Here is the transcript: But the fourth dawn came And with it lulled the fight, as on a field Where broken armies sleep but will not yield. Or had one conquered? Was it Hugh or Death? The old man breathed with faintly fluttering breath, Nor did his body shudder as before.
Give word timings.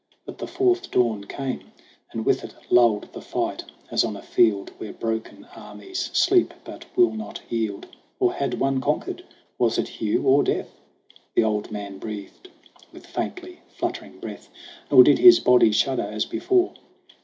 But 0.25 0.39
the 0.39 0.47
fourth 0.47 0.89
dawn 0.89 1.25
came 1.25 1.73
And 2.11 2.25
with 2.25 2.43
it 2.43 2.55
lulled 2.71 3.09
the 3.13 3.21
fight, 3.21 3.65
as 3.91 4.03
on 4.03 4.15
a 4.17 4.21
field 4.23 4.71
Where 4.79 4.93
broken 4.93 5.45
armies 5.55 6.09
sleep 6.11 6.55
but 6.63 6.85
will 6.97 7.11
not 7.13 7.39
yield. 7.51 7.85
Or 8.19 8.33
had 8.33 8.55
one 8.59 8.81
conquered? 8.81 9.23
Was 9.59 9.77
it 9.77 9.87
Hugh 9.87 10.23
or 10.23 10.41
Death? 10.41 10.73
The 11.35 11.43
old 11.43 11.69
man 11.71 11.99
breathed 11.99 12.49
with 12.91 13.05
faintly 13.05 13.59
fluttering 13.77 14.17
breath, 14.19 14.49
Nor 14.89 15.03
did 15.03 15.19
his 15.19 15.39
body 15.39 15.71
shudder 15.71 16.09
as 16.11 16.25
before. 16.25 16.73